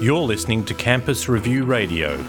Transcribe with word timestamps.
You're 0.00 0.18
listening 0.18 0.64
to 0.64 0.74
Campus 0.74 1.28
Review 1.28 1.64
Radio. 1.64 2.24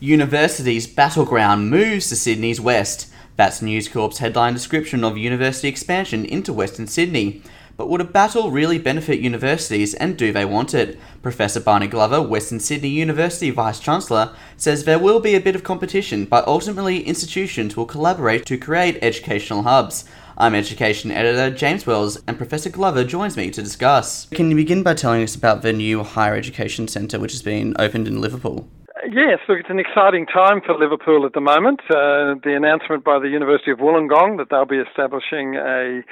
University's 0.00 0.86
battleground 0.86 1.70
moves 1.70 2.08
to 2.08 2.16
Sydney's 2.16 2.60
west. 2.60 3.12
That's 3.36 3.62
News 3.62 3.88
Corp's 3.88 4.18
headline 4.18 4.54
description 4.54 5.04
of 5.04 5.16
university 5.16 5.68
expansion 5.68 6.24
into 6.24 6.52
Western 6.52 6.86
Sydney. 6.86 7.42
But 7.76 7.88
would 7.88 8.00
a 8.00 8.04
battle 8.04 8.50
really 8.50 8.78
benefit 8.78 9.20
universities 9.20 9.94
and 9.94 10.16
do 10.16 10.32
they 10.32 10.44
want 10.44 10.74
it? 10.74 10.98
Professor 11.22 11.60
Barney 11.60 11.86
Glover, 11.86 12.20
Western 12.20 12.58
Sydney 12.58 12.88
University 12.88 13.50
Vice 13.50 13.78
Chancellor, 13.78 14.34
says 14.56 14.82
there 14.82 14.98
will 14.98 15.20
be 15.20 15.36
a 15.36 15.40
bit 15.40 15.54
of 15.54 15.62
competition, 15.62 16.24
but 16.24 16.46
ultimately 16.48 17.04
institutions 17.04 17.76
will 17.76 17.86
collaborate 17.86 18.44
to 18.46 18.58
create 18.58 18.98
educational 19.00 19.62
hubs. 19.62 20.04
I'm 20.40 20.54
Education 20.54 21.10
Editor 21.10 21.50
James 21.52 21.84
Wells, 21.84 22.22
and 22.28 22.36
Professor 22.36 22.70
Glover 22.70 23.02
joins 23.02 23.36
me 23.36 23.50
to 23.50 23.60
discuss. 23.60 24.26
Can 24.26 24.50
you 24.50 24.54
begin 24.54 24.84
by 24.84 24.94
telling 24.94 25.24
us 25.24 25.34
about 25.34 25.62
the 25.62 25.72
new 25.72 26.04
Higher 26.04 26.36
Education 26.36 26.86
Centre 26.86 27.18
which 27.18 27.32
has 27.32 27.42
been 27.42 27.74
opened 27.76 28.06
in 28.06 28.20
Liverpool? 28.20 28.68
Yes, 29.10 29.40
look, 29.48 29.58
it's 29.58 29.68
an 29.68 29.80
exciting 29.80 30.26
time 30.26 30.60
for 30.64 30.78
Liverpool 30.78 31.26
at 31.26 31.32
the 31.32 31.40
moment. 31.40 31.80
Uh, 31.90 32.38
the 32.44 32.54
announcement 32.56 33.02
by 33.02 33.18
the 33.18 33.28
University 33.28 33.72
of 33.72 33.78
Wollongong 33.78 34.38
that 34.38 34.46
they'll 34.48 34.64
be 34.64 34.78
establishing 34.78 35.56
a 35.56 36.04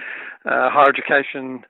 uh, 0.44 0.70
higher 0.70 0.88
education 0.88 1.64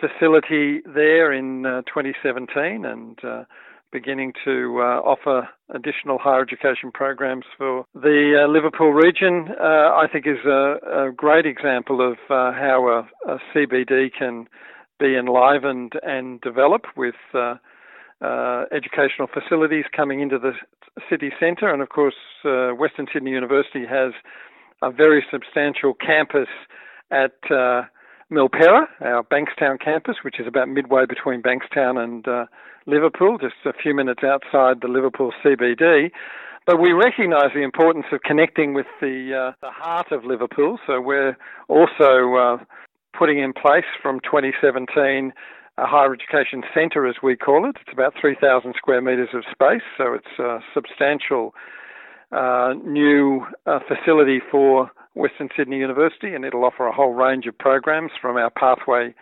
facility 0.00 0.80
there 0.86 1.30
in 1.30 1.66
uh, 1.66 1.82
2017 1.82 2.86
and 2.86 3.22
uh, 3.22 3.44
beginning 3.92 4.32
to 4.44 4.78
uh, 4.80 5.00
offer 5.00 5.48
additional 5.74 6.18
higher 6.18 6.42
education 6.42 6.90
programs 6.92 7.44
for 7.56 7.84
the 7.94 8.44
uh, 8.44 8.48
Liverpool 8.50 8.92
region, 8.92 9.48
I 9.60 10.06
think 10.12 10.26
is 10.26 10.44
a, 10.46 11.08
a, 11.08 11.12
great 11.12 11.46
example 11.46 12.00
of 12.06 12.16
how 12.28 13.06
a, 13.26 13.30
a, 13.32 13.38
CBD 13.54 14.08
can 14.16 14.46
be 14.98 15.16
enlivened 15.16 15.92
and 16.02 16.40
develop 16.40 16.86
with 16.96 17.14
uh, 18.20 18.64
educational 18.72 19.28
facilities 19.32 19.84
coming 19.94 20.20
into 20.20 20.38
the 20.38 20.52
city 21.08 21.30
centre. 21.38 21.72
And 21.72 21.80
of 21.82 21.90
course, 21.90 22.16
uh, 22.44 22.70
Western 22.70 23.06
Sydney 23.12 23.30
University 23.30 23.86
has 23.88 24.12
a 24.82 24.90
very 24.90 25.24
substantial 25.30 25.94
campus 25.94 26.48
at 27.10 27.38
Milperra, 28.30 28.86
our 29.00 29.24
Bankstown 29.24 29.80
campus, 29.80 30.16
which 30.22 30.38
is 30.38 30.46
about 30.46 30.68
midway 30.68 31.06
between 31.06 31.42
Bankstown 31.42 31.98
and 31.98 32.28
uh, 32.28 32.44
Liverpool, 32.86 33.38
just 33.38 33.54
a 33.64 33.72
few 33.72 33.94
minutes 33.94 34.22
outside 34.22 34.82
the 34.82 34.88
Liverpool 34.88 35.32
CBD. 35.42 36.10
But 36.66 36.78
we 36.78 36.92
recognise 36.92 37.50
the 37.54 37.62
importance 37.62 38.04
of 38.12 38.20
connecting 38.20 38.74
with 38.74 38.84
the, 39.00 39.32
uh, 39.32 39.52
the 39.62 39.70
heart 39.70 40.12
of 40.12 40.26
Liverpool, 40.26 40.78
so 40.86 41.00
we're 41.00 41.38
also 41.68 42.34
uh, 42.34 42.64
putting 43.18 43.38
in 43.38 43.54
place 43.54 43.88
from 44.02 44.20
2017 44.20 45.32
a 45.78 45.86
higher 45.86 46.12
education 46.12 46.62
centre, 46.74 47.06
as 47.06 47.14
we 47.22 47.34
call 47.36 47.66
it. 47.66 47.76
It's 47.80 47.92
about 47.92 48.12
3,000 48.20 48.74
square 48.76 49.00
metres 49.00 49.30
of 49.32 49.44
space, 49.50 49.86
so 49.96 50.12
it's 50.12 50.38
a 50.38 50.58
substantial 50.74 51.54
uh, 52.30 52.74
new 52.84 53.46
uh, 53.64 53.78
facility 53.88 54.40
for 54.50 54.90
Western 55.18 55.48
Sydney 55.56 55.78
University, 55.78 56.34
and 56.34 56.44
it'll 56.44 56.64
offer 56.64 56.86
a 56.86 56.94
whole 56.94 57.12
range 57.12 57.46
of 57.46 57.58
programs 57.58 58.12
from 58.22 58.36
our 58.36 58.50
pathway 58.50 59.14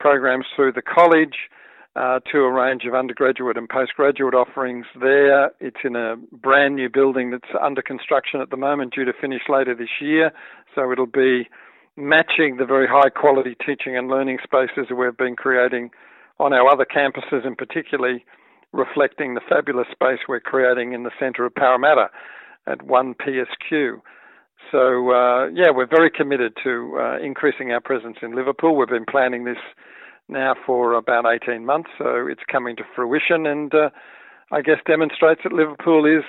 programs 0.00 0.44
through 0.54 0.72
the 0.72 0.82
college 0.82 1.48
uh, 1.94 2.18
to 2.30 2.40
a 2.40 2.52
range 2.52 2.82
of 2.84 2.94
undergraduate 2.94 3.56
and 3.56 3.68
postgraduate 3.68 4.34
offerings 4.34 4.84
there. 5.00 5.52
It's 5.60 5.80
in 5.84 5.96
a 5.96 6.16
brand 6.32 6.76
new 6.76 6.90
building 6.90 7.30
that's 7.30 7.54
under 7.62 7.80
construction 7.80 8.40
at 8.40 8.50
the 8.50 8.56
moment, 8.56 8.92
due 8.94 9.04
to 9.04 9.12
finish 9.18 9.42
later 9.48 9.74
this 9.74 10.00
year, 10.00 10.32
so 10.74 10.92
it'll 10.92 11.06
be 11.06 11.48
matching 11.96 12.56
the 12.58 12.66
very 12.66 12.86
high 12.86 13.08
quality 13.08 13.56
teaching 13.64 13.96
and 13.96 14.08
learning 14.08 14.38
spaces 14.42 14.86
that 14.90 14.96
we've 14.96 15.16
been 15.16 15.36
creating 15.36 15.90
on 16.38 16.52
our 16.52 16.68
other 16.68 16.84
campuses, 16.84 17.46
and 17.46 17.56
particularly 17.56 18.24
reflecting 18.72 19.34
the 19.34 19.40
fabulous 19.48 19.86
space 19.90 20.18
we're 20.28 20.40
creating 20.40 20.92
in 20.92 21.04
the 21.04 21.10
centre 21.18 21.46
of 21.46 21.54
Parramatta 21.54 22.10
at 22.66 22.82
1 22.82 23.14
PSQ. 23.14 24.00
So, 24.70 25.10
uh, 25.10 25.46
yeah, 25.48 25.70
we're 25.74 25.86
very 25.86 26.10
committed 26.10 26.54
to 26.64 26.98
uh, 27.00 27.18
increasing 27.24 27.70
our 27.72 27.80
presence 27.80 28.18
in 28.22 28.34
Liverpool. 28.34 28.76
We've 28.76 28.88
been 28.88 29.06
planning 29.08 29.44
this 29.44 29.58
now 30.28 30.54
for 30.66 30.94
about 30.94 31.24
18 31.24 31.64
months, 31.64 31.90
so 31.98 32.26
it's 32.26 32.42
coming 32.50 32.74
to 32.76 32.82
fruition 32.94 33.46
and 33.46 33.72
uh, 33.74 33.90
I 34.50 34.62
guess 34.62 34.78
demonstrates 34.86 35.42
that 35.44 35.52
Liverpool 35.52 36.04
is 36.04 36.24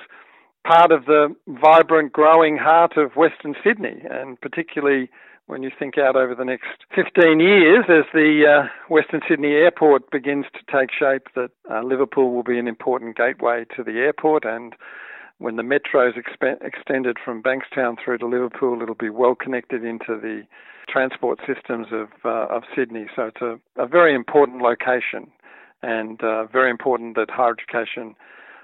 part 0.66 0.92
of 0.92 1.06
the 1.06 1.36
vibrant, 1.48 2.14
growing 2.14 2.58
heart 2.58 2.98
of 2.98 3.16
Western 3.16 3.56
Sydney, 3.64 4.04
and 4.10 4.40
particularly 4.42 5.10
when 5.48 5.64
you 5.64 5.72
think 5.78 5.98
out 5.98 6.16
over 6.16 6.36
the 6.36 6.44
next 6.44 6.84
15 6.94 7.40
years 7.40 7.86
as 7.88 8.04
the 8.14 8.44
uh, 8.46 8.68
Western 8.90 9.22
Sydney 9.28 9.54
Airport 9.54 10.12
begins 10.12 10.46
to 10.54 10.60
take 10.72 10.90
shape, 10.92 11.28
that 11.36 11.52
uh, 11.72 11.82
Liverpool 11.84 12.34
will 12.34 12.44
be 12.44 12.60
an 12.60 12.68
important 12.68 13.16
gateway 13.16 13.66
to 13.76 13.84
the 13.84 13.94
airport. 13.94 14.44
And 14.44 14.74
when 15.40 15.56
the 15.56 15.64
metro 15.64 16.08
is 16.08 16.16
exp- 16.16 16.64
extended 16.66 17.18
from 17.24 17.44
Bankstown 17.44 17.96
through 18.04 18.18
to 18.20 18.28
Liverpool, 18.28 18.82
it'll 18.82 18.96
be 18.96 19.10
well 19.10 19.36
connected 19.36 19.84
into 19.84 20.20
the 20.20 20.44
transport 20.90 21.40
systems 21.46 21.88
of, 21.92 22.08
uh, 22.26 22.48
of 22.54 22.64
Sydney. 22.76 23.08
So 23.16 23.24
it's 23.24 23.42
a, 23.42 23.60
a 23.82 23.88
very 23.88 24.16
important 24.16 24.62
location 24.62 25.30
and 25.84 26.22
uh, 26.24 26.46
very 26.46 26.72
important 26.72 27.16
that 27.16 27.30
higher 27.30 27.54
education 27.54 28.16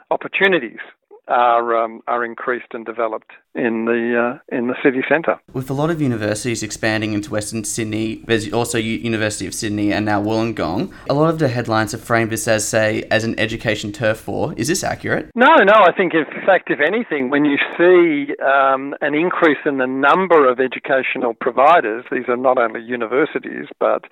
opportunities 0.09 0.79
are 1.27 1.83
um, 1.83 2.01
are 2.07 2.25
increased 2.25 2.73
and 2.73 2.85
developed 2.85 3.31
in 3.55 3.85
the 3.85 4.39
uh, 4.51 4.55
in 4.55 4.67
the 4.67 4.75
city 4.83 5.01
centre. 5.07 5.39
With 5.53 5.69
a 5.69 5.73
lot 5.73 5.89
of 5.89 6.01
universities 6.01 6.63
expanding 6.63 7.13
into 7.13 7.31
Western 7.31 7.63
Sydney, 7.63 8.23
there's 8.27 8.51
also 8.51 8.77
University 8.77 9.47
of 9.47 9.53
Sydney 9.53 9.93
and 9.93 10.05
now 10.05 10.21
Wollongong. 10.21 10.93
A 11.09 11.13
lot 11.13 11.29
of 11.29 11.39
the 11.39 11.47
headlines 11.47 11.91
have 11.93 12.01
framed 12.01 12.31
this 12.31 12.47
as, 12.47 12.67
say, 12.67 13.03
as 13.09 13.23
an 13.23 13.39
education 13.39 13.91
turf 13.91 14.27
war. 14.27 14.53
Is 14.57 14.67
this 14.67 14.83
accurate? 14.83 15.31
No, 15.35 15.55
no. 15.63 15.73
I 15.73 15.91
think, 15.95 16.13
in 16.13 16.25
fact, 16.45 16.69
if 16.69 16.79
anything, 16.79 17.29
when 17.29 17.45
you 17.45 17.57
see 17.77 18.33
um, 18.43 18.93
an 19.01 19.13
increase 19.15 19.59
in 19.65 19.77
the 19.77 19.87
number 19.87 20.49
of 20.49 20.59
educational 20.59 21.33
providers, 21.33 22.05
these 22.11 22.27
are 22.27 22.37
not 22.37 22.57
only 22.57 22.81
universities, 22.81 23.67
but 23.79 24.05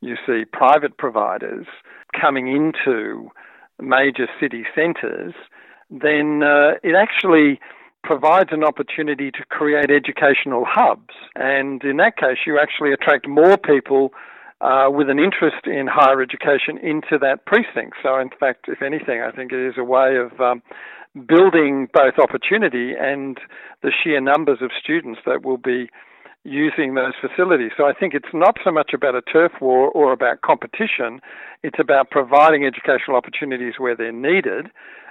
you 0.00 0.16
see 0.26 0.44
private 0.44 0.96
providers 0.96 1.66
coming 2.18 2.48
into 2.48 3.28
major 3.80 4.26
city 4.40 4.64
centres 4.74 5.34
then 5.90 6.42
uh, 6.42 6.72
it 6.82 6.94
actually 6.94 7.60
provides 8.04 8.50
an 8.52 8.64
opportunity 8.64 9.30
to 9.30 9.44
create 9.50 9.90
educational 9.90 10.64
hubs. 10.66 11.14
And 11.34 11.82
in 11.84 11.96
that 11.98 12.16
case, 12.16 12.38
you 12.46 12.58
actually 12.58 12.92
attract 12.92 13.28
more 13.28 13.56
people 13.58 14.12
uh, 14.60 14.88
with 14.90 15.08
an 15.08 15.18
interest 15.18 15.66
in 15.66 15.86
higher 15.86 16.20
education 16.20 16.78
into 16.78 17.18
that 17.20 17.46
precinct. 17.46 17.96
So, 18.02 18.18
in 18.18 18.30
fact, 18.40 18.66
if 18.68 18.82
anything, 18.82 19.22
I 19.22 19.30
think 19.30 19.52
it 19.52 19.64
is 19.64 19.74
a 19.78 19.84
way 19.84 20.16
of 20.16 20.40
um, 20.40 20.62
building 21.26 21.88
both 21.92 22.14
opportunity 22.18 22.92
and 22.98 23.38
the 23.82 23.92
sheer 23.92 24.20
numbers 24.20 24.58
of 24.60 24.70
students 24.82 25.20
that 25.26 25.44
will 25.44 25.58
be 25.58 25.90
using 26.44 26.94
those 26.94 27.12
facilities. 27.20 27.72
So 27.76 27.84
I 27.84 27.92
think 27.92 28.14
it's 28.14 28.32
not 28.32 28.56
so 28.64 28.70
much 28.70 28.92
about 28.94 29.14
a 29.14 29.22
turf 29.22 29.52
war 29.60 29.90
or 29.90 30.12
about 30.12 30.40
competition, 30.42 31.20
it's 31.62 31.78
about 31.78 32.10
providing 32.10 32.64
educational 32.64 33.16
opportunities 33.16 33.74
where 33.78 33.96
they're 33.96 34.12
needed. 34.12 34.66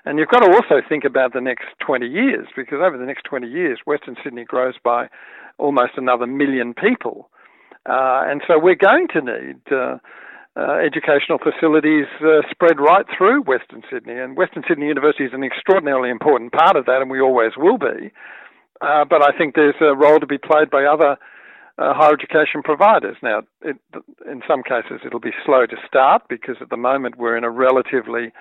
And 0.05 0.19
you've 0.19 0.29
got 0.29 0.39
to 0.39 0.51
also 0.51 0.81
think 0.87 1.03
about 1.03 1.33
the 1.33 1.41
next 1.41 1.65
20 1.85 2.07
years, 2.07 2.47
because 2.55 2.79
over 2.81 2.97
the 2.97 3.05
next 3.05 3.23
20 3.23 3.47
years, 3.47 3.79
Western 3.85 4.15
Sydney 4.23 4.45
grows 4.45 4.75
by 4.81 5.09
almost 5.57 5.93
another 5.97 6.25
million 6.25 6.73
people. 6.73 7.29
Uh, 7.85 8.23
and 8.27 8.41
so 8.47 8.57
we're 8.57 8.75
going 8.75 9.07
to 9.13 9.21
need 9.21 9.59
uh, 9.71 9.97
uh, 10.57 10.79
educational 10.79 11.37
facilities 11.37 12.07
uh, 12.21 12.41
spread 12.49 12.79
right 12.79 13.05
through 13.17 13.43
Western 13.43 13.83
Sydney. 13.91 14.17
And 14.17 14.37
Western 14.37 14.63
Sydney 14.67 14.87
University 14.87 15.25
is 15.25 15.33
an 15.33 15.43
extraordinarily 15.43 16.09
important 16.09 16.53
part 16.53 16.75
of 16.75 16.85
that, 16.85 17.01
and 17.01 17.09
we 17.09 17.19
always 17.19 17.51
will 17.57 17.77
be. 17.77 18.11
Uh, 18.81 19.05
but 19.05 19.21
I 19.21 19.35
think 19.37 19.55
there's 19.55 19.75
a 19.81 19.95
role 19.95 20.19
to 20.19 20.27
be 20.27 20.37
played 20.37 20.69
by 20.69 20.83
other 20.83 21.17
uh, 21.77 21.93
higher 21.93 22.13
education 22.13 22.63
providers. 22.63 23.17
Now, 23.21 23.41
it, 23.61 23.77
in 24.29 24.41
some 24.47 24.63
cases, 24.63 25.01
it'll 25.05 25.19
be 25.19 25.33
slow 25.45 25.65
to 25.65 25.75
start 25.87 26.23
because 26.29 26.57
at 26.61 26.69
the 26.69 26.77
moment 26.77 27.17
we're 27.17 27.37
in 27.37 27.43
a 27.43 27.51
relatively 27.51 28.31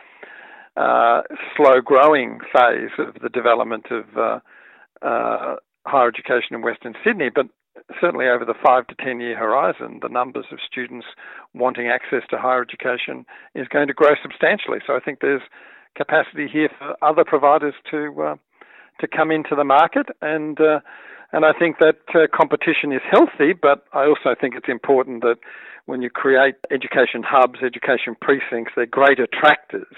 uh, 0.77 1.23
slow 1.57 1.81
growing 1.81 2.41
phase 2.53 2.91
of 2.99 3.21
the 3.23 3.29
development 3.29 3.87
of 3.91 4.05
uh, 4.17 4.39
uh, 5.03 5.57
higher 5.87 6.09
education 6.09 6.55
in 6.55 6.63
Western 6.63 6.95
Sydney. 7.05 7.31
But 7.35 7.47
certainly 8.01 8.27
over 8.27 8.45
the 8.45 8.55
five 8.65 8.87
to 8.89 8.95
ten 8.97 9.21
year 9.21 9.39
horizon, 9.39 10.01
the 10.03 10.09
numbers 10.09 10.47
of 10.53 10.59
students 10.67 11.07
wanting 11.55 11.89
access 11.89 12.27
to 12.31 12.39
higher 12.39 12.63
education 12.63 13.25
is 13.55 13.69
going 13.69 13.89
to 13.89 13.95
grow 13.95 14.15
substantially. 14.23 14.79
So 14.87 14.95
I 14.95 15.01
think 15.01 15.21
there's 15.21 15.43
capacity 15.97 16.47
here 16.51 16.69
for 16.79 16.97
other 17.03 17.25
providers 17.25 17.75
to 17.91 18.37
to 19.01 19.07
come 19.09 19.31
into 19.31 19.55
the 19.55 19.65
market, 19.65 20.07
and 20.21 20.61
uh, 20.61 20.81
and 21.33 21.45
I 21.45 21.53
think 21.59 21.79
that 21.79 21.99
uh, 22.15 22.27
competition 22.35 22.93
is 22.93 23.03
healthy. 23.11 23.53
But 23.53 23.85
I 23.93 24.05
also 24.05 24.35
think 24.41 24.55
it's 24.55 24.69
important 24.69 25.23
that 25.23 25.37
when 25.87 26.03
you 26.03 26.11
create 26.11 26.57
education 26.71 27.23
hubs, 27.25 27.61
education 27.63 28.17
precincts, 28.21 28.73
they're 28.75 28.87
great 28.87 29.19
attractors 29.19 29.97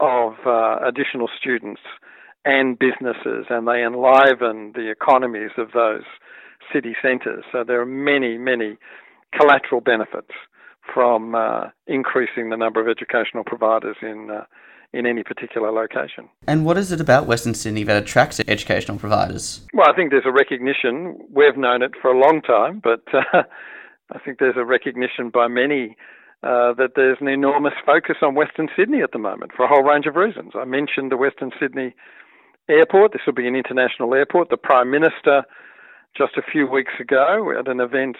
of 0.00 0.34
uh, 0.46 0.78
additional 0.86 1.28
students 1.38 1.80
and 2.44 2.78
businesses, 2.78 3.46
and 3.50 3.66
they 3.66 3.82
enliven 3.82 4.72
the 4.74 4.90
economies 4.90 5.50
of 5.58 5.72
those 5.72 6.04
city 6.72 6.94
centres. 7.02 7.44
So 7.50 7.64
there 7.64 7.80
are 7.80 7.86
many, 7.86 8.38
many 8.38 8.76
collateral 9.38 9.80
benefits 9.80 10.32
from 10.94 11.34
uh, 11.34 11.68
increasing 11.86 12.50
the 12.50 12.56
number 12.56 12.80
of 12.80 12.88
educational 12.88 13.42
providers 13.44 13.96
in 14.02 14.30
uh, 14.30 14.44
in 14.96 15.06
any 15.06 15.22
particular 15.22 15.70
location. 15.70 16.28
And 16.46 16.64
what 16.64 16.78
is 16.78 16.90
it 16.90 17.00
about 17.00 17.26
Western 17.26 17.54
Sydney 17.54 17.84
that 17.84 18.02
attracts 18.02 18.40
educational 18.40 18.98
providers? 18.98 19.60
Well, 19.74 19.86
I 19.88 19.94
think 19.94 20.10
there's 20.10 20.26
a 20.26 20.32
recognition. 20.32 21.18
We've 21.30 21.56
known 21.56 21.82
it 21.82 21.92
for 22.00 22.10
a 22.10 22.18
long 22.18 22.40
time, 22.40 22.80
but 22.82 23.02
uh, 23.12 23.42
I 24.12 24.18
think 24.18 24.38
there's 24.38 24.56
a 24.56 24.64
recognition 24.64 25.30
by 25.30 25.48
many 25.48 25.96
uh, 26.42 26.72
that 26.74 26.92
there's 26.96 27.18
an 27.20 27.28
enormous 27.28 27.74
focus 27.84 28.16
on 28.22 28.34
Western 28.34 28.68
Sydney 28.76 29.02
at 29.02 29.12
the 29.12 29.18
moment 29.18 29.52
for 29.56 29.64
a 29.64 29.68
whole 29.68 29.82
range 29.82 30.06
of 30.06 30.16
reasons. 30.16 30.52
I 30.54 30.64
mentioned 30.64 31.10
the 31.10 31.16
Western 31.16 31.50
Sydney 31.60 31.94
airport. 32.68 33.12
This 33.12 33.22
will 33.26 33.34
be 33.34 33.48
an 33.48 33.56
international 33.56 34.14
airport. 34.14 34.50
The 34.50 34.56
Prime 34.56 34.90
Minister, 34.90 35.44
just 36.16 36.36
a 36.36 36.42
few 36.42 36.66
weeks 36.66 36.92
ago, 37.00 37.52
at 37.58 37.68
an 37.68 37.80
event 37.80 38.16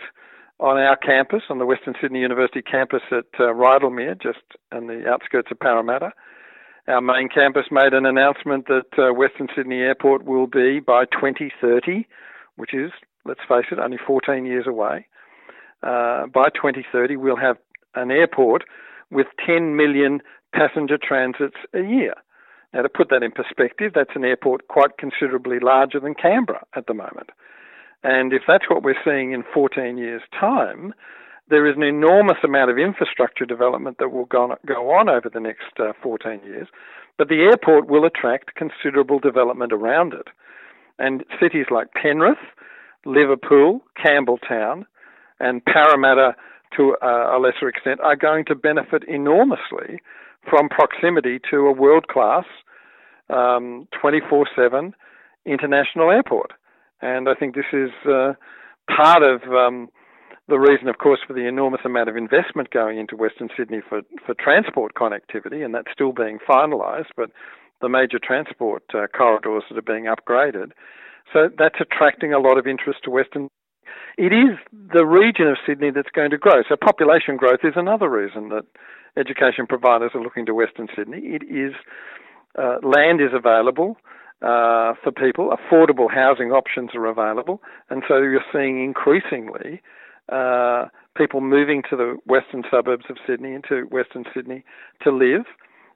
on 0.59 0.79
our 0.79 0.97
campus, 0.97 1.43
on 1.51 1.59
the 1.59 1.67
Western 1.67 1.95
Sydney 2.01 2.21
University 2.21 2.63
campus 2.63 3.03
at 3.13 3.27
uh, 3.39 3.53
Rydalmere, 3.53 4.21
just 4.21 4.43
on 4.73 4.87
the 4.87 5.07
outskirts 5.07 5.49
of 5.51 5.61
Parramatta, 5.61 6.13
our 6.89 7.01
main 7.01 7.29
campus 7.29 7.67
made 7.71 7.93
an 7.93 8.07
announcement 8.07 8.67
that 8.69 8.87
uh, 8.99 9.13
Western 9.13 9.49
Sydney 9.55 9.81
Airport 9.81 10.25
will 10.25 10.47
be 10.47 10.81
by 10.81 11.05
2030, 11.07 12.07
which 12.57 12.73
is, 12.73 12.93
let's 13.25 13.41
face 13.49 13.67
it, 13.73 13.79
only 13.79 13.99
14 14.07 14.47
years 14.47 14.67
away. 14.67 15.07
Uh, 15.83 16.27
by 16.27 16.49
2030, 16.55 17.17
we'll 17.17 17.37
have 17.37 17.57
an 17.95 18.11
airport 18.11 18.65
with 19.11 19.27
10 19.45 19.77
million 19.77 20.21
passenger 20.55 20.97
transits 20.97 21.57
a 21.75 21.81
year. 21.81 22.15
Now, 22.73 22.83
to 22.83 22.89
put 22.89 23.09
that 23.11 23.23
in 23.23 23.33
perspective, 23.33 23.93
that's 23.95 24.15
an 24.15 24.25
airport 24.25 24.69
quite 24.69 24.99
considerably 24.99 25.59
larger 25.61 26.01
than 26.01 26.15
Canberra 26.15 26.65
at 26.75 26.87
the 26.87 26.95
moment. 26.95 27.31
And 28.03 28.33
if 28.33 28.43
that's 28.47 28.69
what 28.69 28.83
we're 28.83 28.95
seeing 29.05 29.33
in 29.33 29.45
14 29.53 29.99
years' 29.99 30.23
time, 30.39 30.95
there 31.49 31.67
is 31.67 31.77
an 31.77 31.83
enormous 31.83 32.39
amount 32.43 32.71
of 32.71 32.79
infrastructure 32.79 33.45
development 33.45 33.99
that 33.99 34.11
will 34.11 34.25
go 34.25 34.57
on 34.91 35.09
over 35.09 35.29
the 35.33 35.41
next 35.41 35.79
uh, 35.79 35.93
14 36.03 36.41
years, 36.45 36.69
but 37.19 37.29
the 37.29 37.41
airport 37.41 37.89
will 37.89 38.05
attract 38.05 38.55
considerable 38.55 39.19
development 39.19 39.73
around 39.73 40.13
it. 40.13 40.29
And 40.99 41.25
cities 41.41 41.67
like 41.71 41.93
Penrith, 41.93 42.39
Liverpool, 43.05 43.83
Campbelltown, 44.03 44.85
and 45.39 45.65
Parramatta, 45.65 46.35
to 46.77 46.97
a 47.03 47.39
lesser 47.39 47.69
extent, 47.69 48.01
are 48.01 48.17
going 48.17 48.45
to 48.47 48.55
benefit 48.55 49.05
enormously 49.07 50.01
from 50.49 50.69
proximity 50.69 51.39
to 51.51 51.67
a 51.67 51.73
world 51.73 52.09
class 52.09 52.45
um, 53.31 53.87
24 54.01 54.47
7 54.57 54.95
international 55.45 56.11
airport. 56.11 56.53
And 57.01 57.29
I 57.29 57.35
think 57.35 57.55
this 57.55 57.67
is 57.73 57.91
uh, 58.09 58.33
part 58.95 59.23
of 59.23 59.43
um, 59.53 59.89
the 60.49 60.59
reason, 60.59 60.89
of 60.89 60.99
course, 60.99 61.21
for 61.27 61.33
the 61.33 61.47
enormous 61.47 61.81
amount 61.85 62.09
of 62.09 62.17
investment 62.17 62.71
going 62.71 62.99
into 62.99 63.17
Western 63.17 63.49
Sydney 63.57 63.81
for, 63.89 64.03
for 64.25 64.35
transport 64.35 64.95
connectivity, 64.95 65.65
and 65.65 65.75
that's 65.75 65.91
still 65.93 66.13
being 66.13 66.39
finalised, 66.49 67.11
but 67.17 67.31
the 67.81 67.89
major 67.89 68.19
transport 68.23 68.85
uh, 68.95 69.07
corridors 69.09 69.65
that 69.69 69.79
are 69.79 69.83
being 69.83 70.05
upgraded. 70.07 70.71
So 71.33 71.49
that's 71.59 71.81
attracting 71.81 72.33
a 72.33 72.39
lot 72.39 72.59
of 72.59 72.67
interest 72.67 73.01
to 73.05 73.11
Western. 73.11 73.49
It 74.17 74.33
is 74.33 74.57
the 74.73 75.05
region 75.05 75.49
of 75.49 75.57
Sydney 75.67 75.91
that's 75.91 76.11
going 76.15 76.31
to 76.31 76.39
grow. 76.39 76.63
So 76.69 76.77
population 76.77 77.37
growth 77.37 77.61
is 77.65 77.75
another 77.77 78.09
reason 78.09 78.49
that 78.51 78.65
education 79.17 79.67
providers 79.67 80.13
are 80.15 80.23
looking 80.23 80.47
to 80.47 80.55
Western 80.55 80.89
Sydney. 80.97 81.19
It 81.19 81.43
is 81.43 81.75
uh, 82.57 82.77
land 82.83 83.21
is 83.21 83.35
available 83.35 83.99
uh, 84.41 84.95
for 85.03 85.13
people, 85.15 85.53
affordable 85.53 86.11
housing 86.13 86.53
options 86.53 86.91
are 86.95 87.07
available, 87.07 87.63
and 87.91 88.03
so 88.07 88.19
you're 88.19 88.45
seeing 88.53 88.83
increasingly 88.83 89.83
uh, 90.29 90.87
people 91.17 91.41
moving 91.41 91.83
to 91.91 91.97
the 91.97 92.17
western 92.27 92.63
suburbs 92.71 93.05
of 93.09 93.17
Sydney 93.27 93.55
into 93.55 93.87
Western 93.91 94.25
Sydney 94.35 94.65
to 95.03 95.11
live. 95.11 95.45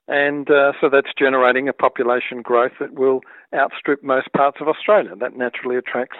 And 0.07 0.49
uh, 0.49 0.73
so 0.81 0.89
that's 0.89 1.13
generating 1.17 1.69
a 1.69 1.73
population 1.73 2.41
growth 2.41 2.73
that 2.79 2.93
will 2.93 3.21
outstrip 3.53 4.03
most 4.03 4.33
parts 4.33 4.57
of 4.59 4.67
Australia. 4.67 5.11
That 5.15 5.37
naturally 5.37 5.77
attracts 5.77 6.17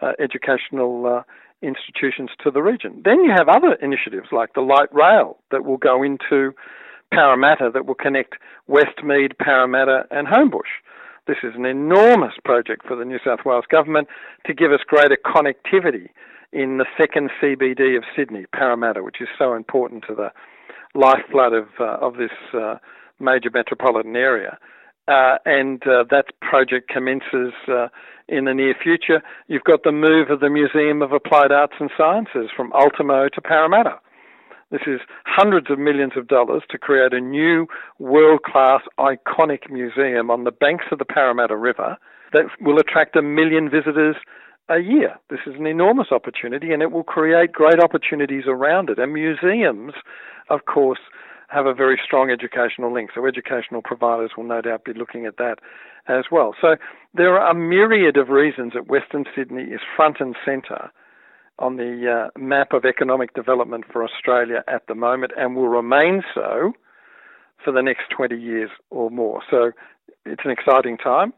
uh, 0.00 0.12
educational 0.18 1.06
uh, 1.06 1.22
institutions 1.62 2.30
to 2.44 2.50
the 2.50 2.62
region. 2.62 3.02
Then 3.04 3.24
you 3.24 3.32
have 3.36 3.48
other 3.48 3.74
initiatives 3.74 4.28
like 4.32 4.54
the 4.54 4.60
light 4.60 4.92
rail 4.92 5.38
that 5.50 5.64
will 5.64 5.76
go 5.76 6.02
into 6.02 6.52
Parramatta 7.12 7.70
that 7.72 7.86
will 7.86 7.94
connect 7.94 8.34
Westmead, 8.68 9.38
Parramatta, 9.38 10.04
and 10.10 10.26
Homebush. 10.26 10.82
This 11.26 11.38
is 11.42 11.54
an 11.56 11.64
enormous 11.64 12.34
project 12.44 12.86
for 12.86 12.96
the 12.96 13.04
New 13.04 13.18
South 13.24 13.40
Wales 13.44 13.64
government 13.68 14.08
to 14.46 14.54
give 14.54 14.72
us 14.72 14.80
greater 14.86 15.18
connectivity 15.24 16.08
in 16.56 16.78
the 16.78 16.86
second 16.96 17.30
CBD 17.40 17.98
of 17.98 18.04
Sydney, 18.16 18.46
Parramatta, 18.54 19.02
which 19.02 19.20
is 19.20 19.28
so 19.38 19.52
important 19.52 20.04
to 20.08 20.14
the 20.14 20.30
lifeblood 20.94 21.52
of 21.52 21.68
uh, 21.78 21.98
of 22.00 22.16
this 22.16 22.30
uh, 22.54 22.76
major 23.20 23.50
metropolitan 23.52 24.16
area. 24.16 24.58
Uh, 25.06 25.36
and 25.44 25.86
uh, 25.86 26.02
that 26.10 26.24
project 26.40 26.88
commences 26.88 27.52
uh, 27.68 27.88
in 28.26 28.46
the 28.46 28.54
near 28.54 28.74
future. 28.82 29.22
You've 29.48 29.64
got 29.64 29.84
the 29.84 29.92
move 29.92 30.30
of 30.30 30.40
the 30.40 30.48
Museum 30.48 31.02
of 31.02 31.12
Applied 31.12 31.52
Arts 31.52 31.74
and 31.78 31.90
Sciences 31.96 32.50
from 32.56 32.72
Ultimo 32.72 33.28
to 33.28 33.40
Parramatta. 33.40 34.00
This 34.70 34.80
is 34.86 35.00
hundreds 35.26 35.70
of 35.70 35.78
millions 35.78 36.14
of 36.16 36.26
dollars 36.26 36.62
to 36.70 36.78
create 36.78 37.12
a 37.12 37.20
new 37.20 37.68
world 38.00 38.42
class 38.42 38.80
iconic 38.98 39.70
museum 39.70 40.28
on 40.28 40.42
the 40.42 40.50
banks 40.50 40.86
of 40.90 40.98
the 40.98 41.04
Parramatta 41.04 41.56
River 41.56 41.98
that 42.32 42.46
will 42.60 42.78
attract 42.78 43.14
a 43.14 43.22
million 43.22 43.70
visitors 43.70 44.16
a 44.68 44.78
year. 44.78 45.16
This 45.30 45.40
is 45.46 45.54
an 45.58 45.66
enormous 45.66 46.08
opportunity 46.10 46.72
and 46.72 46.82
it 46.82 46.90
will 46.90 47.04
create 47.04 47.52
great 47.52 47.80
opportunities 47.80 48.44
around 48.46 48.90
it. 48.90 48.98
And 48.98 49.12
museums, 49.12 49.92
of 50.50 50.64
course, 50.66 50.98
have 51.48 51.66
a 51.66 51.74
very 51.74 52.00
strong 52.04 52.30
educational 52.30 52.92
link. 52.92 53.10
So 53.14 53.26
educational 53.26 53.82
providers 53.82 54.32
will 54.36 54.44
no 54.44 54.60
doubt 54.60 54.84
be 54.84 54.92
looking 54.92 55.26
at 55.26 55.36
that 55.36 55.56
as 56.08 56.24
well. 56.30 56.54
So 56.60 56.76
there 57.14 57.38
are 57.38 57.50
a 57.50 57.54
myriad 57.54 58.16
of 58.16 58.28
reasons 58.28 58.72
that 58.74 58.88
Western 58.88 59.24
Sydney 59.34 59.62
is 59.64 59.80
front 59.94 60.16
and 60.20 60.34
centre 60.44 60.90
on 61.58 61.76
the 61.76 62.28
uh, 62.34 62.38
map 62.38 62.72
of 62.72 62.84
economic 62.84 63.34
development 63.34 63.84
for 63.90 64.04
Australia 64.04 64.62
at 64.68 64.86
the 64.88 64.94
moment 64.94 65.32
and 65.36 65.56
will 65.56 65.68
remain 65.68 66.22
so 66.34 66.72
for 67.64 67.72
the 67.72 67.82
next 67.82 68.04
20 68.14 68.36
years 68.36 68.70
or 68.90 69.10
more. 69.10 69.40
So 69.50 69.72
it's 70.24 70.42
an 70.44 70.50
exciting 70.50 70.98
time. 70.98 71.32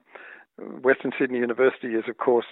Western 0.59 1.13
Sydney 1.19 1.39
University 1.39 1.89
is, 1.89 2.05
of 2.09 2.19
course, 2.19 2.47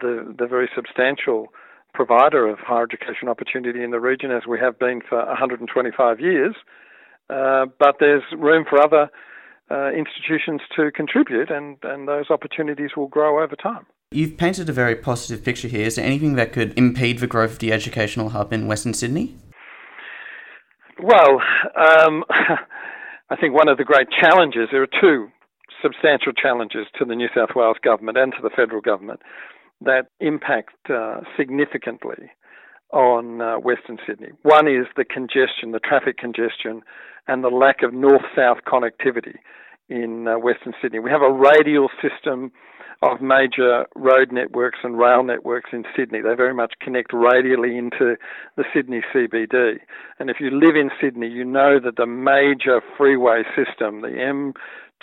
the, 0.00 0.34
the 0.38 0.46
very 0.46 0.68
substantial 0.74 1.48
provider 1.92 2.48
of 2.48 2.58
higher 2.60 2.84
education 2.84 3.28
opportunity 3.28 3.82
in 3.82 3.90
the 3.90 4.00
region, 4.00 4.30
as 4.30 4.42
we 4.48 4.58
have 4.60 4.78
been 4.78 5.00
for 5.08 5.18
125 5.26 6.20
years. 6.20 6.54
Uh, 7.28 7.66
but 7.78 7.96
there's 8.00 8.22
room 8.36 8.64
for 8.68 8.80
other 8.80 9.10
uh, 9.70 9.90
institutions 9.90 10.60
to 10.74 10.90
contribute, 10.92 11.50
and, 11.50 11.76
and 11.82 12.08
those 12.08 12.26
opportunities 12.30 12.90
will 12.96 13.08
grow 13.08 13.42
over 13.42 13.54
time. 13.56 13.86
You've 14.12 14.36
painted 14.36 14.68
a 14.68 14.72
very 14.72 14.96
positive 14.96 15.44
picture 15.44 15.68
here. 15.68 15.86
Is 15.86 15.94
there 15.94 16.04
anything 16.04 16.34
that 16.34 16.52
could 16.52 16.76
impede 16.76 17.20
the 17.20 17.28
growth 17.28 17.52
of 17.52 17.58
the 17.60 17.72
educational 17.72 18.30
hub 18.30 18.52
in 18.52 18.66
Western 18.66 18.94
Sydney? 18.94 19.36
Well, 21.00 21.40
um, 21.76 22.24
I 23.30 23.36
think 23.36 23.54
one 23.54 23.68
of 23.68 23.78
the 23.78 23.84
great 23.84 24.08
challenges, 24.20 24.68
there 24.72 24.82
are 24.82 24.88
two 25.00 25.28
substantial 25.82 26.32
challenges 26.32 26.86
to 26.98 27.04
the 27.04 27.14
New 27.14 27.28
South 27.34 27.50
Wales 27.54 27.76
government 27.82 28.18
and 28.18 28.32
to 28.32 28.42
the 28.42 28.50
federal 28.54 28.80
government 28.80 29.20
that 29.80 30.08
impact 30.20 30.90
uh, 30.90 31.20
significantly 31.36 32.30
on 32.92 33.40
uh, 33.40 33.58
Western 33.58 33.98
Sydney. 34.06 34.30
One 34.42 34.66
is 34.66 34.86
the 34.96 35.04
congestion, 35.04 35.72
the 35.72 35.80
traffic 35.80 36.18
congestion, 36.18 36.82
and 37.28 37.44
the 37.44 37.48
lack 37.48 37.82
of 37.82 37.94
north 37.94 38.24
south 38.34 38.58
connectivity 38.66 39.36
in 39.88 40.28
uh, 40.28 40.38
Western 40.38 40.74
Sydney. 40.82 40.98
We 40.98 41.10
have 41.10 41.22
a 41.22 41.32
radial 41.32 41.88
system 42.02 42.52
of 43.02 43.22
major 43.22 43.86
road 43.96 44.30
networks 44.30 44.80
and 44.82 44.98
rail 44.98 45.22
networks 45.22 45.70
in 45.72 45.84
Sydney. 45.96 46.20
They 46.20 46.34
very 46.34 46.52
much 46.52 46.74
connect 46.82 47.12
radially 47.14 47.78
into 47.78 48.16
the 48.56 48.64
Sydney 48.74 49.00
CBD. 49.14 49.78
And 50.18 50.28
if 50.28 50.36
you 50.38 50.50
live 50.50 50.76
in 50.76 50.90
Sydney, 51.00 51.28
you 51.28 51.44
know 51.44 51.80
that 51.82 51.96
the 51.96 52.06
major 52.06 52.82
freeway 52.98 53.42
system, 53.56 54.02
the 54.02 54.08
M2, 54.08 54.52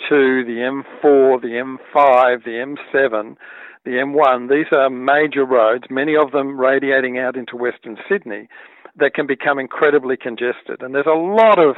the 0.08 0.82
M4, 1.02 1.40
the 1.40 1.48
M5, 1.48 2.44
the 2.44 2.76
M7, 2.94 3.36
the 3.84 3.90
M1, 3.90 4.50
these 4.50 4.66
are 4.72 4.90
major 4.90 5.44
roads, 5.44 5.84
many 5.90 6.14
of 6.16 6.32
them 6.32 6.58
radiating 6.58 7.18
out 7.18 7.36
into 7.36 7.56
Western 7.56 7.96
Sydney, 8.08 8.48
that 8.96 9.14
can 9.14 9.26
become 9.26 9.58
incredibly 9.58 10.16
congested. 10.16 10.80
And 10.80 10.94
there's 10.94 11.06
a 11.06 11.10
lot 11.10 11.58
of 11.58 11.76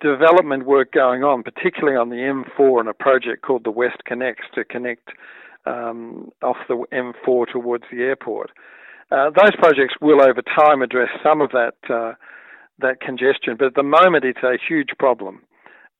development 0.00 0.66
work 0.66 0.92
going 0.92 1.22
on, 1.22 1.42
particularly 1.42 1.96
on 1.96 2.10
the 2.10 2.16
M4 2.16 2.80
and 2.80 2.88
a 2.88 2.94
project 2.94 3.42
called 3.42 3.64
the 3.64 3.72
WestConnex 3.72 4.36
to 4.54 4.64
connect 4.64 5.10
um, 5.64 6.30
off 6.42 6.56
the 6.68 6.84
M4 6.92 7.46
towards 7.52 7.84
the 7.90 8.02
airport. 8.02 8.50
Uh, 9.10 9.30
those 9.30 9.54
projects 9.58 9.94
will, 10.00 10.20
over 10.20 10.42
time, 10.42 10.82
address 10.82 11.08
some 11.22 11.40
of 11.40 11.50
that 11.50 11.74
uh, 11.88 12.14
that 12.78 13.00
congestion, 13.00 13.56
but 13.58 13.68
at 13.68 13.74
the 13.74 13.82
moment, 13.82 14.22
it's 14.22 14.42
a 14.42 14.58
huge 14.68 14.90
problem 14.98 15.40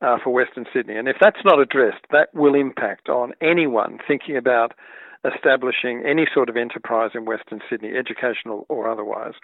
uh, 0.02 0.16
for 0.22 0.30
Western 0.30 0.66
Sydney. 0.72 0.96
And 0.96 1.08
if 1.08 1.16
that's 1.20 1.44
not 1.44 1.60
addressed, 1.60 2.04
that 2.10 2.34
will 2.34 2.54
impact 2.54 3.08
on 3.08 3.32
anyone 3.40 3.98
thinking 4.06 4.36
about 4.36 4.72
establishing 5.24 6.04
any 6.06 6.26
sort 6.32 6.48
of 6.48 6.56
enterprise 6.56 7.10
in 7.14 7.24
Western 7.24 7.60
Sydney, 7.68 7.92
educational 7.96 8.66
or 8.68 8.88
otherwise. 8.90 9.34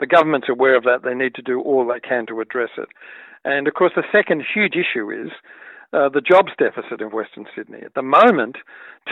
The 0.00 0.06
government's 0.06 0.48
aware 0.48 0.76
of 0.76 0.84
that. 0.84 1.02
They 1.04 1.14
need 1.14 1.34
to 1.34 1.42
do 1.42 1.60
all 1.60 1.86
they 1.86 2.00
can 2.00 2.26
to 2.26 2.40
address 2.40 2.70
it. 2.78 2.88
And 3.44 3.68
of 3.68 3.74
course, 3.74 3.92
the 3.94 4.04
second 4.10 4.44
huge 4.52 4.74
issue 4.74 5.10
is 5.10 5.30
uh, 5.92 6.08
the 6.08 6.20
jobs 6.20 6.52
deficit 6.58 7.00
in 7.00 7.08
Western 7.08 7.46
Sydney. 7.56 7.80
At 7.84 7.94
the 7.94 8.02
moment, 8.02 8.56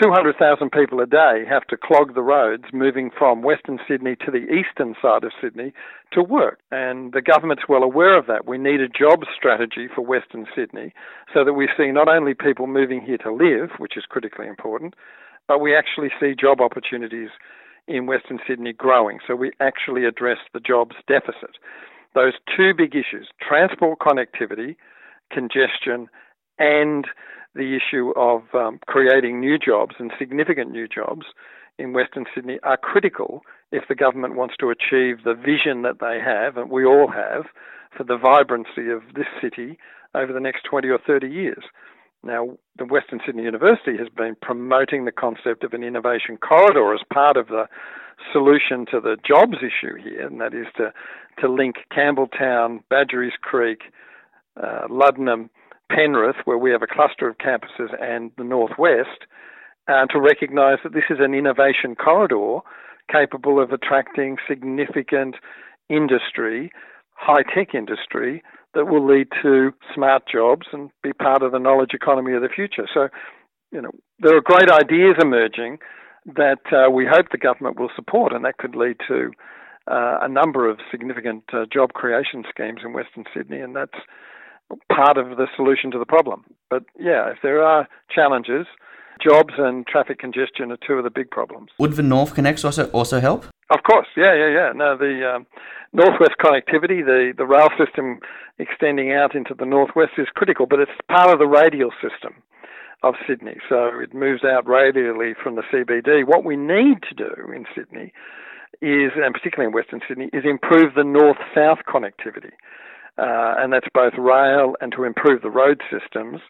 200,000 0.02 0.71
people 0.71 1.00
a 1.00 1.06
day 1.06 1.45
have 1.49 1.66
to 1.68 1.76
clog 1.76 2.14
the 2.14 2.23
roads 2.23 2.64
moving 2.73 3.11
from 3.16 3.42
Western 3.42 3.78
Sydney 3.88 4.14
to 4.25 4.30
the 4.30 4.45
eastern 4.52 4.95
side 5.00 5.25
of 5.25 5.33
Sydney 5.40 5.73
to 6.12 6.23
work. 6.23 6.61
And 6.71 7.12
the 7.12 7.23
government's 7.23 7.64
well 7.68 7.83
aware 7.83 8.16
of 8.18 8.26
that. 8.26 8.47
We 8.47 8.59
need 8.59 8.80
a 8.80 8.88
jobs 8.88 9.26
strategy 9.35 9.88
for 9.92 10.02
Western 10.02 10.47
Sydney 10.54 10.92
so 11.33 11.45
that 11.45 11.54
we 11.54 11.68
see 11.78 11.92
not 11.92 12.09
only 12.09 12.35
people 12.35 12.66
moving 12.66 13.00
here 13.00 13.18
to 13.18 13.33
live, 13.33 13.71
which 13.78 13.97
is 13.97 14.04
critically 14.06 14.47
important, 14.47 14.95
but 15.49 15.61
we 15.61 15.75
actually 15.75 16.11
see 16.21 16.35
job 16.38 16.61
opportunities 16.61 17.30
in 17.88 18.06
Western 18.06 18.38
Sydney 18.47 18.75
growing. 18.75 19.18
So 19.26 19.35
we 19.35 19.52
actually 19.61 20.04
address 20.04 20.38
the 20.52 20.61
jobs 20.61 20.97
deficit. 21.09 21.56
Those 22.14 22.35
two 22.54 22.75
big 22.75 22.95
issues 22.95 23.28
transport 23.40 23.99
connectivity, 24.00 24.76
congestion, 25.30 26.09
and 26.58 27.06
the 27.54 27.76
issue 27.76 28.12
of 28.16 28.42
um, 28.54 28.78
creating 28.86 29.40
new 29.40 29.58
jobs 29.58 29.96
and 29.98 30.12
significant 30.18 30.70
new 30.70 30.86
jobs 30.86 31.26
in 31.78 31.92
Western 31.92 32.25
Sydney 32.34 32.58
are 32.62 32.76
critical 32.76 33.42
if 33.72 33.84
the 33.88 33.94
government 33.94 34.36
wants 34.36 34.54
to 34.60 34.70
achieve 34.70 35.25
the 35.25 35.34
vision 35.34 35.82
that 35.82 36.00
they 36.00 36.18
have, 36.25 36.56
and 36.56 36.70
we 36.70 36.84
all 36.84 37.08
have, 37.08 37.46
for 37.96 38.04
the 38.04 38.16
vibrancy 38.16 38.90
of 38.90 39.02
this 39.14 39.26
city 39.40 39.78
over 40.14 40.32
the 40.32 40.40
next 40.40 40.64
20 40.64 40.88
or 40.88 40.98
30 40.98 41.28
years. 41.28 41.64
Now, 42.22 42.56
the 42.78 42.84
Western 42.84 43.20
Sydney 43.25 43.44
University 43.44 43.96
has 43.98 44.08
been 44.08 44.36
promoting 44.40 45.04
the 45.04 45.12
concept 45.12 45.64
of 45.64 45.72
an 45.72 45.84
innovation 45.84 46.36
corridor 46.36 46.94
as 46.94 47.00
part 47.12 47.36
of 47.36 47.48
the 47.48 47.66
solution 48.32 48.86
to 48.90 49.00
the 49.00 49.16
jobs 49.26 49.58
issue 49.58 49.94
here, 50.02 50.26
and 50.26 50.40
that 50.40 50.54
is 50.54 50.66
to, 50.76 50.92
to 51.40 51.48
link 51.52 51.76
Campbelltown, 51.92 52.82
Badgerys 52.90 53.38
Creek, 53.42 53.82
uh, 54.56 54.88
Luddenham, 54.88 55.50
Penrith, 55.90 56.36
where 56.44 56.58
we 56.58 56.70
have 56.70 56.82
a 56.82 56.86
cluster 56.86 57.28
of 57.28 57.38
campuses, 57.38 57.90
and 58.00 58.30
the 58.36 58.44
Northwest, 58.44 59.26
uh, 59.88 60.06
to 60.06 60.20
recognise 60.20 60.78
that 60.82 60.92
this 60.92 61.04
is 61.10 61.18
an 61.20 61.34
innovation 61.34 61.94
corridor 61.94 62.58
capable 63.10 63.62
of 63.62 63.70
attracting 63.70 64.36
significant 64.48 65.36
industry, 65.88 66.72
high 67.14 67.42
tech 67.54 67.74
industry, 67.74 68.42
that 68.74 68.86
will 68.86 69.06
lead 69.06 69.28
to 69.42 69.72
smart 69.94 70.24
jobs 70.30 70.66
and 70.72 70.90
be 71.02 71.12
part 71.12 71.42
of 71.42 71.52
the 71.52 71.58
knowledge 71.58 71.94
economy 71.94 72.34
of 72.34 72.42
the 72.42 72.48
future. 72.48 72.86
So, 72.92 73.08
you 73.72 73.80
know, 73.80 73.92
there 74.18 74.36
are 74.36 74.42
great 74.42 74.70
ideas 74.70 75.16
emerging 75.20 75.78
that 76.26 76.60
uh, 76.72 76.90
we 76.90 77.06
hope 77.06 77.30
the 77.30 77.38
government 77.38 77.78
will 77.78 77.90
support, 77.94 78.32
and 78.32 78.44
that 78.44 78.58
could 78.58 78.74
lead 78.74 78.96
to 79.08 79.30
uh, 79.88 80.18
a 80.20 80.28
number 80.28 80.68
of 80.68 80.78
significant 80.90 81.44
uh, 81.52 81.64
job 81.72 81.92
creation 81.92 82.44
schemes 82.50 82.80
in 82.84 82.92
Western 82.92 83.24
Sydney, 83.32 83.60
and 83.60 83.76
that's 83.76 83.98
part 84.94 85.16
of 85.18 85.37
the 85.37 85.46
solution 85.56 85.90
to 85.92 85.99
the 85.99 86.06
problem. 86.06 86.44
But 86.70 86.85
yeah, 86.99 87.30
if 87.30 87.38
there 87.42 87.62
are 87.62 87.88
challenges, 88.14 88.66
jobs 89.23 89.54
and 89.58 89.87
traffic 89.87 90.18
congestion 90.18 90.73
are 90.73 90.78
two 90.87 90.94
of 90.94 91.04
the 91.04 91.11
big 91.11 91.30
problems. 91.30 91.70
Would 91.78 91.92
the 91.92 92.02
NorthConnex 92.02 92.64
also 92.64 92.90
also 92.90 93.20
help? 93.20 93.46
Of 93.70 93.82
course, 93.82 94.06
yeah, 94.16 94.35
yeah, 94.35 94.50
yeah. 94.50 94.73
No, 94.75 94.96
the 94.96 95.35
um, 95.35 95.46
northwest 95.92 96.37
connectivity, 96.40 97.04
the 97.04 97.32
the 97.37 97.46
rail 97.46 97.68
system 97.78 98.20
extending 98.58 99.12
out 99.12 99.35
into 99.35 99.54
the 99.54 99.66
northwest 99.66 100.12
is 100.18 100.28
critical, 100.35 100.66
but 100.66 100.80
it's 100.80 100.92
part 101.08 101.30
of 101.30 101.38
the 101.38 101.46
radial 101.46 101.90
system 102.00 102.35
of 103.02 103.14
Sydney, 103.28 103.56
so 103.68 103.90
it 104.00 104.14
moves 104.14 104.42
out 104.42 104.66
radially 104.66 105.35
from 105.40 105.56
the 105.56 105.62
CBD. 105.62 106.26
What 106.26 106.44
we 106.44 106.56
need 106.56 107.02
to 107.08 107.14
do 107.14 107.52
in 107.54 107.66
Sydney 107.75 108.12
is, 108.80 109.12
and 109.16 109.35
particularly 109.35 109.68
in 109.68 109.75
Western 109.75 110.00
Sydney, 110.08 110.30
is 110.32 110.44
improve 110.44 110.94
the 110.94 111.04
north-south 111.04 111.80
connectivity 111.87 112.52
uh, 113.18 113.54
and 113.58 113.73
that's 113.73 113.88
both 113.94 114.14
rail 114.18 114.76
and 114.80 114.92
to 114.92 115.04
improve 115.04 115.42
the 115.42 115.50
road 115.50 115.80
systems. 115.90 116.40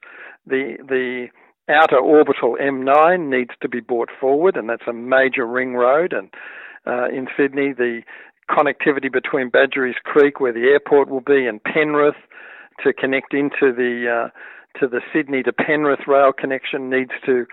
The 0.47 0.77
the 0.87 1.29
outer 1.69 1.99
orbital 1.99 2.57
M9 2.61 3.29
needs 3.29 3.51
to 3.61 3.69
be 3.69 3.81
brought 3.81 4.11
forward, 4.21 4.57
and 4.57 4.69
that's 4.69 4.87
a 4.89 4.93
major 4.93 5.47
ring 5.47 5.75
road. 5.75 6.13
And 6.13 6.31
uh, 6.87 7.09
in 7.09 7.29
Sydney, 7.37 7.73
the 7.73 8.03
connectivity 8.51 9.13
between 9.13 9.51
Badgerys 9.51 10.01
Creek, 10.05 10.41
where 10.41 10.53
the 10.53 10.69
airport 10.69 11.09
will 11.09 11.21
be, 11.21 11.47
and 11.47 11.63
Penrith 11.63 12.15
to 12.85 12.93
connect 12.93 13.35
into 13.35 13.73
the 13.73 14.27
uh, 14.27 14.79
to 14.79 14.87
the 14.87 15.01
Sydney 15.13 15.43
to 15.43 15.53
Penrith 15.53 16.07
rail 16.07 16.33
connection 16.33 16.91
needs 16.91 17.13
to 17.25 17.47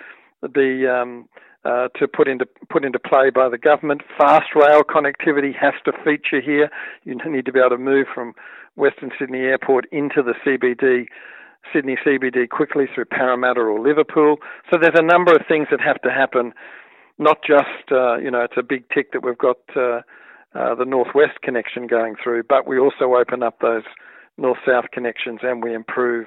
be 0.54 0.86
um, 0.88 1.28
uh, 1.66 1.88
to 2.00 2.08
put 2.08 2.28
into 2.28 2.46
put 2.70 2.84
into 2.84 3.00
play 3.00 3.30
by 3.30 3.50
the 3.50 3.58
government. 3.58 4.02
Fast 4.18 4.50
rail 4.56 4.82
connectivity 4.84 5.56
has 5.56 5.74
to 5.86 5.94
feature 6.04 6.42
here. 6.42 6.70
You 7.04 7.16
need 7.26 7.46
to 7.46 7.52
be 7.52 7.60
able 7.60 7.72
to 7.72 7.78
move 7.78 8.08
from 8.14 8.34
Western 8.76 9.12
Sydney 9.18 9.40
Airport 9.40 9.86
into 9.92 10.22
the 10.22 10.34
CBD, 10.46 11.06
Sydney 11.74 11.98
CBD 12.06 12.50
quickly 12.50 12.86
through 12.94 13.06
Parramatta 13.06 13.62
or 13.62 13.80
Liverpool. 13.80 14.38
So 14.72 14.78
there's 14.80 14.98
a 14.98 15.04
number 15.04 15.34
of 15.34 15.42
things 15.48 15.68
that 15.72 15.80
have 15.80 16.02
to 16.02 16.10
happen. 16.10 16.54
Not 17.18 17.38
just 17.48 17.92
uh, 17.92 18.18
you 18.18 18.32
know 18.32 18.42
it's 18.42 18.58
a 18.58 18.64
big 18.64 18.84
tick 18.94 19.14
that 19.14 19.24
we've 19.24 19.38
got 19.38 19.58
uh, 19.76 20.02
uh, 20.56 20.76
the 20.76 20.86
northwest 20.86 21.42
connection 21.42 21.88
going 21.88 22.16
through, 22.22 22.44
but 22.44 22.68
we 22.68 22.78
also 22.78 23.16
open 23.16 23.42
up 23.42 23.60
those 23.60 23.84
north-south 24.38 24.86
connections 24.92 25.40
and 25.44 25.64
we 25.64 25.74
improve 25.74 26.26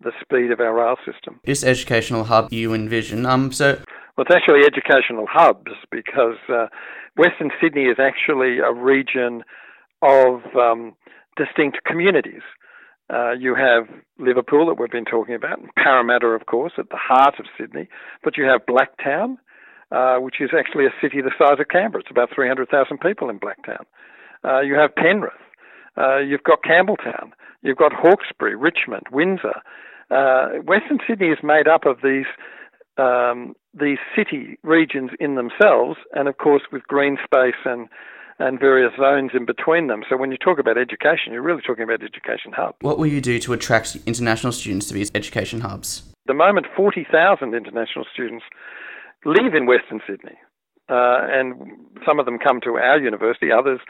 the 0.00 0.12
speed 0.20 0.50
of 0.50 0.60
our 0.60 0.74
rail 0.74 0.96
system. 1.04 1.40
This 1.44 1.62
educational 1.62 2.24
hub 2.24 2.52
you 2.52 2.72
envision, 2.72 3.26
um, 3.26 3.52
so 3.52 3.78
well, 4.20 4.26
it's 4.28 4.36
actually 4.36 4.66
educational 4.66 5.24
hubs 5.26 5.72
because 5.90 6.36
uh, 6.52 6.66
Western 7.16 7.50
Sydney 7.58 7.84
is 7.84 7.96
actually 7.98 8.58
a 8.58 8.70
region 8.70 9.42
of 10.02 10.42
um, 10.54 10.94
distinct 11.38 11.78
communities. 11.86 12.42
Uh, 13.08 13.32
you 13.32 13.54
have 13.54 13.88
Liverpool 14.18 14.66
that 14.66 14.78
we've 14.78 14.90
been 14.90 15.06
talking 15.06 15.34
about, 15.34 15.58
Parramatta, 15.74 16.26
of 16.26 16.44
course, 16.44 16.72
at 16.76 16.90
the 16.90 16.98
heart 17.00 17.36
of 17.38 17.46
Sydney, 17.58 17.88
but 18.22 18.36
you 18.36 18.44
have 18.44 18.60
Blacktown, 18.68 19.36
uh, 19.90 20.20
which 20.20 20.36
is 20.38 20.50
actually 20.52 20.84
a 20.84 20.92
city 21.00 21.22
the 21.22 21.32
size 21.38 21.58
of 21.58 21.68
Canberra. 21.68 22.02
It's 22.02 22.10
about 22.10 22.28
300,000 22.34 22.98
people 23.00 23.30
in 23.30 23.40
Blacktown. 23.40 23.88
Uh, 24.44 24.60
you 24.60 24.74
have 24.74 24.94
Penrith. 24.94 25.32
Uh, 25.96 26.18
you've 26.18 26.44
got 26.44 26.58
Campbelltown. 26.62 27.30
You've 27.62 27.78
got 27.78 27.94
Hawkesbury, 27.94 28.54
Richmond, 28.54 29.06
Windsor. 29.10 29.62
Uh, 30.10 30.60
Western 30.66 30.98
Sydney 31.08 31.28
is 31.28 31.38
made 31.42 31.66
up 31.66 31.86
of 31.86 31.98
these 32.04 32.26
um, 33.00 33.54
these 33.72 33.98
city 34.16 34.58
regions 34.62 35.10
in 35.18 35.34
themselves, 35.36 35.98
and 36.12 36.28
of 36.28 36.36
course 36.38 36.62
with 36.72 36.82
green 36.86 37.16
space 37.24 37.60
and 37.64 37.88
and 38.38 38.58
various 38.58 38.92
zones 38.98 39.32
in 39.34 39.44
between 39.44 39.86
them. 39.88 40.02
So 40.08 40.16
when 40.16 40.30
you 40.30 40.38
talk 40.38 40.58
about 40.58 40.78
education, 40.78 41.32
you're 41.32 41.42
really 41.42 41.60
talking 41.60 41.84
about 41.84 42.02
education 42.02 42.52
hubs. 42.56 42.76
What 42.80 42.98
will 42.98 43.06
you 43.06 43.20
do 43.20 43.38
to 43.38 43.52
attract 43.52 43.98
international 44.06 44.52
students 44.52 44.88
to 44.88 44.94
these 44.94 45.10
education 45.14 45.60
hubs? 45.60 46.04
At 46.24 46.28
the 46.28 46.34
moment, 46.34 46.66
40,000 46.74 47.54
international 47.54 48.06
students 48.10 48.46
live 49.26 49.54
in 49.54 49.66
Western 49.66 50.00
Sydney. 50.08 50.38
Uh, 50.88 51.20
and 51.28 51.54
some 52.06 52.18
of 52.18 52.24
them 52.24 52.38
come 52.38 52.62
to 52.62 52.70
our 52.78 52.98
university, 52.98 53.52
others 53.52 53.80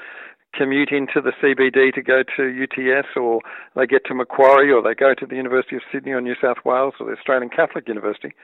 commute 0.53 0.91
into 0.91 1.21
the 1.23 1.33
CBD 1.41 1.95
to 1.95 2.03
go 2.03 2.25
to 2.37 2.43
UTS, 2.43 3.07
or 3.17 3.41
they 3.77 3.87
get 3.87 4.05
to 4.07 4.15
Macquarie, 4.15 4.73
or 4.73 4.83
they 4.83 4.95
go 4.95 5.15
to 5.15 5.27
the 5.27 5.37
University 5.37 5.77
of 5.77 5.83
Sydney 5.93 6.11
or 6.11 6.21
New 6.21 6.35
South 6.43 6.59
Wales, 6.65 6.95
or 6.99 7.07
the 7.07 7.17
Australian 7.17 7.51
Catholic 7.51 7.87
University. 7.87 8.35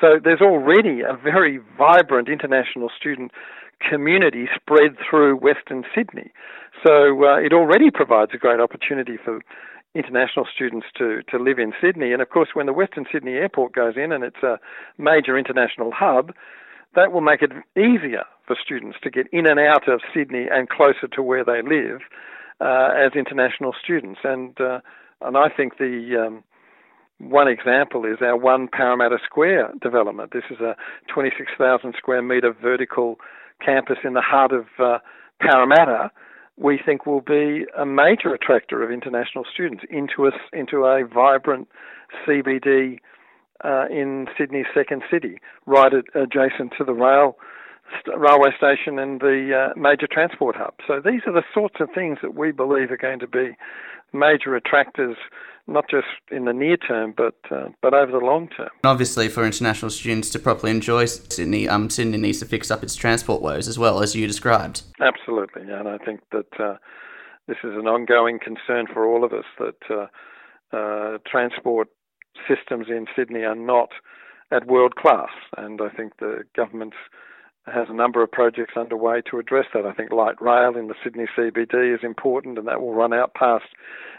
So 0.00 0.20
there's 0.22 0.40
already 0.40 1.00
a 1.00 1.16
very 1.16 1.58
vibrant 1.78 2.28
international 2.28 2.90
student 2.96 3.32
community 3.80 4.46
spread 4.54 4.96
through 5.08 5.36
Western 5.36 5.84
Sydney. 5.94 6.32
So 6.84 7.24
uh, 7.24 7.36
it 7.38 7.52
already 7.52 7.90
provides 7.90 8.32
a 8.34 8.38
great 8.38 8.60
opportunity 8.60 9.16
for 9.22 9.40
international 9.94 10.46
students 10.54 10.86
to, 10.98 11.22
to 11.30 11.38
live 11.38 11.58
in 11.58 11.72
Sydney. 11.80 12.12
And 12.12 12.20
of 12.20 12.28
course, 12.28 12.50
when 12.52 12.66
the 12.66 12.72
Western 12.72 13.06
Sydney 13.10 13.32
Airport 13.32 13.72
goes 13.72 13.94
in 13.96 14.12
and 14.12 14.24
it's 14.24 14.42
a 14.42 14.58
major 14.98 15.38
international 15.38 15.90
hub, 15.94 16.32
that 16.94 17.12
will 17.12 17.20
make 17.20 17.42
it 17.42 17.52
easier 17.76 18.24
for 18.46 18.56
students 18.62 18.98
to 19.02 19.10
get 19.10 19.26
in 19.32 19.46
and 19.46 19.58
out 19.58 19.88
of 19.88 20.00
Sydney 20.14 20.46
and 20.50 20.68
closer 20.68 21.08
to 21.12 21.22
where 21.22 21.44
they 21.44 21.62
live 21.62 22.00
uh, 22.60 22.90
as 22.96 23.12
international 23.14 23.74
students. 23.82 24.20
And 24.24 24.58
uh, 24.60 24.80
and 25.22 25.36
I 25.36 25.48
think 25.48 25.78
the 25.78 26.26
um, 26.26 26.44
one 27.18 27.48
example 27.48 28.04
is 28.04 28.18
our 28.20 28.36
One 28.36 28.68
Parramatta 28.68 29.18
Square 29.24 29.72
development. 29.80 30.32
This 30.32 30.44
is 30.50 30.60
a 30.60 30.76
26,000 31.12 31.94
square 31.96 32.22
metre 32.22 32.52
vertical 32.52 33.16
campus 33.64 33.96
in 34.04 34.12
the 34.12 34.20
heart 34.20 34.52
of 34.52 34.66
uh, 34.78 34.98
Parramatta. 35.40 36.10
We 36.58 36.78
think 36.84 37.06
will 37.06 37.22
be 37.22 37.64
a 37.78 37.86
major 37.86 38.34
attractor 38.34 38.82
of 38.82 38.90
international 38.90 39.44
students 39.52 39.84
into 39.90 40.26
a, 40.26 40.30
into 40.52 40.84
a 40.84 41.06
vibrant 41.06 41.68
CBD 42.26 42.98
uh, 43.64 43.86
in 43.90 44.26
Sydney's 44.38 44.66
second 44.74 45.02
city, 45.10 45.38
right 45.64 45.92
at, 45.92 46.04
adjacent 46.14 46.74
to 46.78 46.84
the 46.84 46.92
rail 46.92 47.36
railway 48.18 48.50
station 48.56 48.98
and 48.98 49.20
the 49.20 49.70
uh, 49.70 49.78
major 49.78 50.08
transport 50.10 50.56
hub. 50.56 50.74
So 50.88 51.00
these 51.00 51.20
are 51.26 51.32
the 51.32 51.44
sorts 51.54 51.76
of 51.78 51.88
things 51.94 52.18
that 52.20 52.34
we 52.34 52.50
believe 52.50 52.90
are 52.90 52.96
going 52.96 53.20
to 53.20 53.28
be 53.28 53.56
major 54.12 54.56
attractors 54.56 55.16
not 55.66 55.88
just 55.90 56.06
in 56.30 56.44
the 56.44 56.52
near 56.52 56.76
term, 56.76 57.12
but 57.16 57.34
uh, 57.50 57.68
but 57.82 57.94
over 57.94 58.12
the 58.12 58.24
long 58.24 58.48
term. 58.48 58.68
Obviously, 58.84 59.28
for 59.28 59.44
international 59.44 59.90
students 59.90 60.30
to 60.30 60.38
properly 60.38 60.70
enjoy 60.70 61.06
Sydney, 61.06 61.68
um, 61.68 61.90
Sydney 61.90 62.18
needs 62.18 62.38
to 62.40 62.46
fix 62.46 62.70
up 62.70 62.82
its 62.82 62.94
transport 62.94 63.42
woes 63.42 63.68
as 63.68 63.78
well 63.78 64.02
as 64.02 64.14
you 64.14 64.26
described. 64.26 64.82
Absolutely, 65.00 65.62
and 65.62 65.88
I 65.88 65.98
think 65.98 66.20
that 66.32 66.60
uh, 66.60 66.76
this 67.48 67.58
is 67.64 67.72
an 67.74 67.86
ongoing 67.86 68.38
concern 68.38 68.86
for 68.92 69.06
all 69.06 69.24
of 69.24 69.32
us 69.32 69.44
that 69.58 69.82
uh, 69.90 70.76
uh, 70.76 71.18
transport 71.26 71.88
systems 72.48 72.86
in 72.88 73.06
Sydney 73.16 73.40
are 73.42 73.54
not 73.54 73.90
at 74.52 74.66
world 74.66 74.94
class, 74.94 75.30
and 75.56 75.80
I 75.80 75.88
think 75.88 76.18
the 76.18 76.44
government 76.54 76.94
has 77.66 77.88
a 77.90 77.94
number 77.94 78.22
of 78.22 78.30
projects 78.30 78.74
underway 78.76 79.20
to 79.28 79.38
address 79.38 79.66
that. 79.74 79.84
I 79.84 79.92
think 79.92 80.12
light 80.12 80.40
rail 80.40 80.76
in 80.76 80.86
the 80.86 80.94
Sydney 81.02 81.26
CBD 81.36 81.94
is 81.94 82.00
important, 82.04 82.58
and 82.58 82.68
that 82.68 82.80
will 82.80 82.94
run 82.94 83.12
out 83.12 83.34
past 83.34 83.64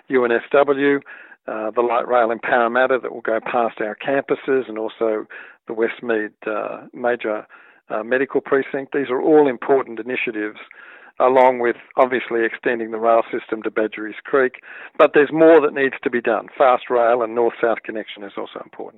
UNSW. 0.09 0.99
Uh, 1.47 1.71
the 1.71 1.81
light 1.81 2.07
rail 2.07 2.31
in 2.31 2.39
Parramatta 2.39 2.99
that 3.01 3.13
will 3.13 3.21
go 3.21 3.39
past 3.39 3.79
our 3.79 3.95
campuses 3.95 4.67
and 4.67 4.77
also 4.77 5.25
the 5.67 5.73
Westmead 5.73 6.31
uh, 6.45 6.87
major 6.93 7.47
uh, 7.89 8.03
medical 8.03 8.41
precinct. 8.41 8.93
These 8.93 9.09
are 9.09 9.21
all 9.21 9.47
important 9.47 9.99
initiatives, 9.99 10.59
along 11.19 11.59
with 11.59 11.77
obviously 11.95 12.43
extending 12.43 12.91
the 12.91 12.99
rail 12.99 13.21
system 13.31 13.63
to 13.63 13.71
Badgerys 13.71 14.21
Creek. 14.23 14.55
But 14.97 15.11
there's 15.13 15.31
more 15.31 15.61
that 15.61 15.73
needs 15.73 15.95
to 16.03 16.09
be 16.09 16.21
done. 16.21 16.47
Fast 16.57 16.89
rail 16.89 17.21
and 17.21 17.33
north 17.33 17.55
south 17.61 17.79
connection 17.83 18.23
is 18.23 18.33
also 18.37 18.59
important. 18.63 18.95